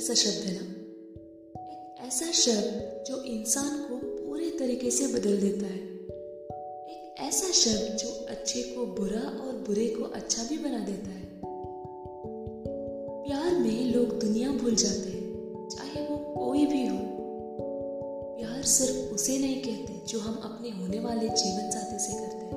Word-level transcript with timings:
सा 0.00 0.14
शब्द 0.14 0.48
है 0.48 0.54
ना। 0.54 0.62
एक 1.60 2.06
ऐसा 2.06 2.32
शब्द 2.32 3.04
जो 3.06 3.22
इंसान 3.22 3.78
को 3.78 3.96
पूरे 3.96 4.50
तरीके 4.50 4.90
से 4.90 5.06
बदल 5.06 5.40
देता 5.40 5.66
है। 5.66 5.80
एक 6.88 7.14
ऐसा 7.20 7.50
शब्द 7.52 7.96
जो 7.96 8.08
अच्छे 8.08 8.62
को 8.62 8.86
बुरा 8.86 9.20
और 9.20 9.52
बुरे 9.52 9.86
को 9.86 10.04
अच्छा 10.04 10.44
भी 10.44 10.58
बना 10.58 10.78
देता 10.78 11.10
है। 11.10 11.40
प्यार 13.24 13.58
में 13.58 13.94
लोग 13.94 14.20
दुनिया 14.20 14.50
भूल 14.50 14.74
जाते 14.74 15.10
हैं, 15.10 15.68
चाहे 15.68 16.06
वो 16.06 16.16
कोई 16.16 16.66
भी 16.66 16.86
हो। 16.86 16.98
प्यार 18.38 18.62
सिर्फ़ 18.62 19.14
उसे 19.14 19.38
नहीं 19.38 19.62
कहते, 19.62 20.06
जो 20.06 20.18
हम 20.18 20.34
अपने 20.34 20.70
होने 20.70 21.00
वाले 21.00 21.28
जीवन 21.28 21.70
साथी 21.70 21.98
से 21.98 22.12
करते 22.12 22.44
हैं। 22.44 22.52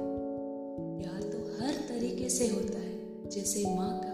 प्यार 1.02 1.24
तो 1.24 1.38
हर 1.38 1.74
तरीके 1.74 2.30
से 2.30 2.48
होता 2.48 2.80
है, 2.80 3.30
जैसे 3.30 3.76
माँ 3.76 4.00
का 4.00 4.11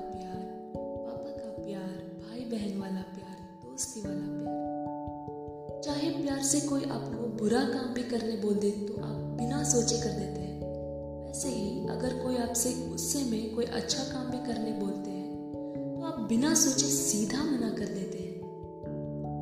दोस्ती 3.77 4.01
वाला 4.01 4.21
प्यार 4.35 5.81
चाहे 5.85 6.09
प्यार 6.11 6.39
से 6.43 6.59
कोई 6.59 6.83
आपको 6.83 7.25
बुरा 7.39 7.59
काम 7.63 7.93
भी 7.93 8.03
करने 8.03 8.35
बोल 8.37 8.53
दे 8.53 8.69
तो 8.71 8.93
आप 9.01 9.17
बिना 9.37 9.63
सोचे 9.63 9.97
कर 9.97 10.13
देते 10.13 10.41
हैं। 10.41 11.25
वैसे 11.25 11.49
ही, 11.49 11.67
अगर 11.87 12.15
कोई 12.23 12.37
आपसे 12.37 12.71
गुस्से 12.79 13.21
में 13.23 13.55
कोई 13.55 13.65
अच्छा 13.79 14.03
काम 14.03 14.31
भी 14.31 14.39
करने 14.47 14.71
बोलते 14.79 15.09
हैं 15.09 15.27
तो 15.73 16.05
आप 16.05 16.19
बिना 16.29 16.53
सोचे 16.55 16.87
सीधा 16.87 17.43
मना 17.43 17.69
कर 17.69 17.93
देते 17.93 18.17
हैं। 18.17 18.39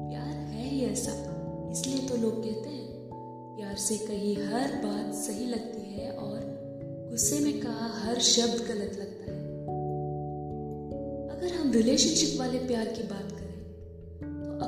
प्यार 0.10 0.34
है 0.50 0.68
ही 0.70 0.84
ऐसा, 0.86 1.14
इसलिए 1.72 2.08
तो 2.10 2.18
लोग 2.18 2.44
कहते 2.44 2.70
हैं, 2.70 2.90
प्यार 3.56 3.76
से 3.78 3.98
कही 3.98 4.34
हर 4.44 4.76
बात 4.84 5.14
सही 5.22 5.46
लगती 5.46 5.94
है 5.94 6.12
और 6.18 6.44
गुस्से 7.12 7.40
में 7.40 7.60
कहा 7.62 7.88
हर 8.02 8.20
शब्द 8.32 8.68
गलत 8.68 9.00
लगता 9.00 9.32
है। 9.32 9.40
अगर 11.30 11.58
हम 11.58 11.72
रिलेशनशिप 11.72 12.40
वाले 12.40 12.60
प्यार 12.68 12.86
की 12.90 13.04
बात 13.06 13.32
करें 13.32 13.45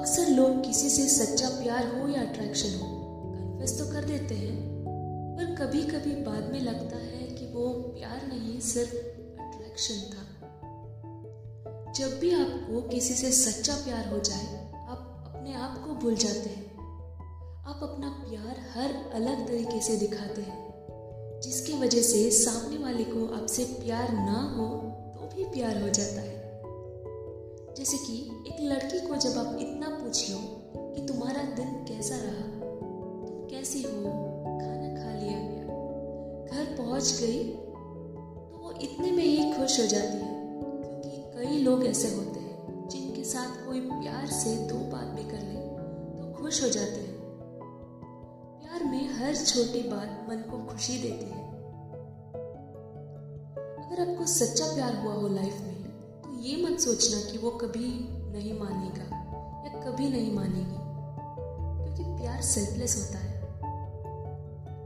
अक्सर 0.07 0.27
लोग 0.27 0.63
किसी 0.65 0.89
से 0.89 1.07
सच्चा 1.09 1.47
प्यार 1.49 1.87
हो 1.87 2.07
या 2.07 2.21
अट्रैक्शन 2.21 2.75
हो 2.79 2.85
कन्फेस 3.31 3.79
तो 3.79 3.85
कर 3.85 4.05
देते 4.05 4.35
हैं, 4.35 4.85
पर 5.37 5.55
कभी 5.55 5.81
कभी 5.83 6.13
बाद 6.23 6.43
में 6.51 6.59
लगता 6.61 6.97
है 6.97 7.27
कि 7.29 7.47
वो 7.47 7.67
प्यार 7.69 8.21
नहीं, 8.27 8.59
सिर्फ़ 8.59 8.93
अट्रैक्शन 9.41 9.99
था। 10.13 10.23
जब 11.93 12.17
भी 12.19 12.31
आपको 12.33 12.81
किसी 12.81 13.13
से 13.13 13.31
सच्चा 13.31 13.73
प्यार 13.75 14.07
हो 14.07 14.19
जाए, 14.19 14.71
आप 14.87 15.23
अपने 15.27 15.53
आप 15.55 15.83
को 15.85 15.95
भूल 15.95 16.15
जाते 16.15 16.49
हैं। 16.49 16.65
आप 17.65 17.79
अपना 17.83 18.09
प्यार 18.21 18.63
हर 18.75 18.95
अलग 19.13 19.45
तरीके 19.47 19.81
से 19.81 19.97
दिखाते 19.97 20.41
हैं, 20.41 21.41
जिसकी 21.43 21.73
वजह 21.73 22.01
से 22.03 22.29
सामने 22.31 22.83
वाले 22.83 23.03
को 23.03 23.27
आपसे 23.35 23.63
प्यार 23.63 24.13
ना 24.13 24.41
हो 24.57 24.73
तो 25.13 25.29
भी 25.35 25.51
प्यार 25.51 25.81
हो 25.81 25.89
जाता 25.89 26.21
है। 26.21 26.46
जैसे 27.77 27.97
कि 27.97 28.13
एक 28.47 28.61
लड़की 28.61 28.99
को 29.07 29.15
जब 29.15 29.37
आप 29.37 29.57
इतना 29.59 29.89
पूछ 29.89 30.29
लो 30.31 30.37
कि 30.93 31.01
तुम्हारा 31.07 31.41
दिन 31.55 31.73
कैसा 31.87 32.15
रहा, 32.15 32.45
तुम 33.25 33.47
कैसी 33.49 33.81
हो, 33.83 34.01
खाना 34.59 34.89
खा 34.95 35.11
लिया 35.19 35.37
गया 35.39 35.65
घर 36.45 36.75
पहुँच 36.77 37.11
गई 37.21 37.43
तो 37.43 38.63
वो 38.63 38.71
इतने 38.81 39.11
में 39.11 39.23
ही 39.23 39.53
खुश 39.53 39.79
हो 39.79 39.85
जाती 39.85 40.17
है। 40.17 40.33
क्योंकि 40.61 41.21
कई 41.35 41.59
लोग 41.59 41.85
ऐसे 41.85 42.15
होते 42.15 42.39
हैं 42.39 42.87
जिनके 42.89 43.23
साथ 43.23 43.65
कोई 43.67 43.79
प्यार 43.81 44.27
से 44.27 44.55
दो 44.67 44.79
बात 44.91 45.07
भी 45.15 45.23
कर 45.23 45.43
ले 45.43 45.61
तो 46.17 46.33
खुश 46.33 46.63
हो 46.63 46.69
जाते 46.69 46.99
हैं। 47.01 47.15
प्यार 48.61 48.83
में 48.83 49.09
हर 49.13 49.35
छोटी 49.35 49.81
बात 49.89 50.25
मन 50.29 50.43
को 50.51 50.65
खुशी 50.73 50.97
देती 50.97 51.25
है। 51.25 51.47
अगर 53.77 54.09
आपको 54.09 54.25
सच्चा 54.25 54.65
प्यार 54.75 54.95
हुआ 54.95 55.13
हो 55.13 55.27
लाइफ 55.27 55.61
में 55.61 55.76
ये 56.37 56.55
मत 56.63 56.79
सोचना 56.79 57.19
कि 57.31 57.37
वो 57.37 57.49
कभी 57.51 57.87
नहीं 58.31 58.53
मानेगा 58.59 59.05
या 59.65 59.79
कभी 59.81 60.09
नहीं 60.09 60.33
मानेगी, 60.33 60.79
क्योंकि 61.77 62.03
प्यार 62.19 62.41
सेल्फलेस 62.41 62.95
होता 62.97 63.19
है। 63.19 63.31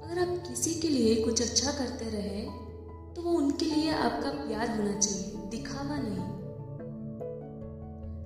अगर 0.04 0.20
आप 0.20 0.48
किसी 0.48 0.74
के 0.74 0.90
लिए 0.90 1.16
कुछ 1.24 1.42
अच्छा 1.42 1.72
करते 1.72 2.10
रहे 2.10 2.42
तो 3.16 3.22
वो 3.22 3.32
उनके 3.32 3.66
लिए 3.66 3.92
आपका 3.92 4.30
प्यार 4.38 4.70
होना 4.70 4.94
चाहिए, 4.94 5.34
दिखावा 5.52 5.98
नहीं। 5.98 6.30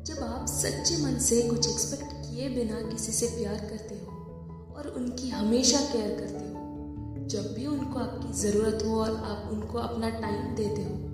जब 0.06 0.24
आप 0.24 0.46
सच्चे 0.48 0.98
मन 0.98 1.18
से 1.20 1.42
कुछ 1.42 1.68
एक्सपेक्ट 1.70 2.14
किए 2.20 2.50
बिना 2.50 2.82
किसी 2.90 3.12
से 3.12 3.28
प्यार 3.38 3.58
करते 3.70 3.96
हो 3.96 4.76
और 4.76 4.94
उनकी 4.98 5.30
हमेशा 5.30 5.80
केयर 5.94 6.20
करते 6.20 6.44
हो, 6.46 7.28
जब 7.28 7.54
भी 7.56 7.66
उनको 7.68 8.00
आपकी 8.00 8.34
ज़रूरत 8.34 8.86
हो 8.86 9.02
और 9.02 9.10
आप 9.10 9.50
उनको 9.54 9.78
अपना 9.80 10.10
टाइम 10.20 10.56
देते 10.56 10.84
हो 10.84 11.14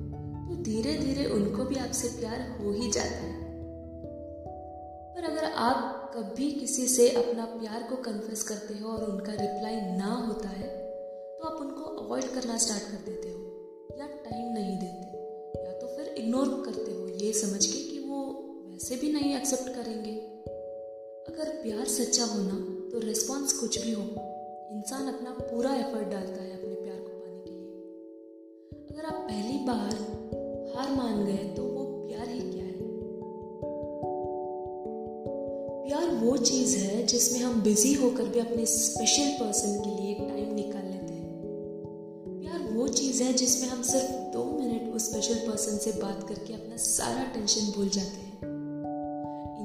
तो 0.51 0.55
धीरे 0.63 0.93
धीरे 0.97 1.25
उनको 1.25 1.63
भी 1.63 1.75
आपसे 1.75 2.07
प्यार 2.09 2.39
हो 2.57 2.71
ही 2.71 2.91
जाता 2.91 3.25
है। 3.25 3.49
पर 5.13 5.23
अगर 5.23 5.43
आप 5.43 6.11
कभी 6.15 6.51
किसी 6.51 6.87
से 6.87 7.09
अपना 7.09 7.45
प्यार 7.45 7.83
को 7.83 7.95
कन्फेस 8.03 8.43
करते 8.43 8.73
हो 8.73 8.89
और 8.89 9.03
उनका 9.03 9.31
रिप्लाई 9.31 9.75
ना 9.97 10.13
होता 10.27 10.49
है 10.49 10.67
तो 11.37 11.47
आप 11.47 11.61
उनको 11.61 11.83
अवॉइड 12.01 12.25
करना 12.29 12.57
स्टार्ट 12.57 12.83
कर 12.83 13.05
देते 13.05 13.29
हो, 13.29 13.39
या 13.99 14.07
टाइम 14.07 14.51
नहीं 14.53 14.77
देते, 14.77 15.21
या 15.63 15.71
तो 15.79 15.87
फिर 15.87 16.13
इग्नोर 16.15 16.47
करते 16.65 16.91
हो, 16.91 17.07
ये 17.07 17.31
समझ 17.33 17.65
के 17.65 17.79
कि 17.81 17.99
वो 18.09 18.19
वैसे 18.65 18.95
भी 18.95 19.11
नहीं 19.13 19.35
एक्सेप्ट 19.35 19.73
करेंगे। 19.75 20.15
अगर 21.27 21.49
प्यार 21.63 21.85
सच्चा 21.85 22.25
होना 22.25 22.55
तो 22.91 22.99
रिस्पॉन्स 22.99 23.53
कुछ 23.53 23.83
भी 23.85 23.91
हो, 23.91 24.03
इंसान 24.71 25.13
अपना 25.13 25.31
पूरा 25.41 25.75
एफर्ट 25.75 26.07
डालता 26.07 26.41
है 26.43 26.53
अपने 26.53 26.75
प्यार 26.75 26.99
को 26.99 27.09
पाने 27.09 27.39
के 27.39 27.51
लिए। 27.51 27.69
अगर 28.89 29.05
आप 29.05 29.21
पहली 29.21 29.57
बार 29.65 30.19
हार 30.81 30.91
मान 30.91 31.25
गए 31.25 31.37
तो 31.37 31.63
वो 31.63 31.83
प्यार 32.07 32.29
ही 32.29 32.39
क्या 32.39 32.63
है? 32.63 32.71
प्यार 35.83 36.15
वो 36.15 36.37
चीज़ 36.37 36.77
है 36.77 37.05
जिसमें 37.05 37.39
हम 37.39 37.61
बिज़ी 37.61 37.93
होकर 37.93 38.23
भी 38.23 38.39
अपने 38.39 38.65
स्पेशल 38.65 39.29
पर्सन 39.31 39.79
के 39.79 39.89
लिए 39.89 40.13
टाइम 40.13 40.55
निकाल 40.55 40.85
लेते 40.85 41.13
हैं। 41.13 41.41
प्यार 42.41 42.73
वो 42.73 42.87
चीज़ 42.87 43.23
है 43.23 43.33
जिसमें 43.33 43.69
हम 43.69 43.83
सिर्फ़ 43.83 44.11
दो 44.11 44.43
मिनट 44.59 44.95
उस 44.95 45.09
स्पेशल 45.09 45.35
पर्सन 45.35 45.77
से 45.77 45.91
बात 45.91 46.25
करके 46.29 46.53
अपना 46.53 46.77
सारा 46.77 47.23
टेंशन 47.23 47.71
भूल 47.71 47.89
जाते 47.89 48.21
हैं। 48.21 48.39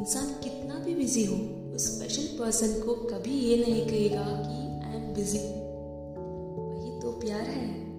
इंसान 0.00 0.27
कितना 0.44 0.75
भी 0.75 0.94
बिज़ी 0.94 1.25
हो, 1.25 1.37
उस 1.75 1.97
स्पेशल 1.97 2.38
पर्सन 2.38 2.81
को 2.81 2.94
कभी 2.94 3.38
ये 3.38 3.56
नहीं 3.56 3.87
कहेगा 3.87 4.25
कि 4.25 4.87
आई 4.87 4.97
एम 4.97 5.15
बिज़ी 5.15 5.38
वही 5.38 7.00
तो 7.00 7.21
प्यार 7.21 7.41
है। 7.41 7.96